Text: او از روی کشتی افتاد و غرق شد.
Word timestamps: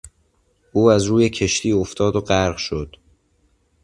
او 0.73 0.91
از 0.91 1.03
روی 1.05 1.29
کشتی 1.29 1.71
افتاد 1.71 2.15
و 2.15 2.21
غرق 2.21 2.57
شد. 2.57 2.95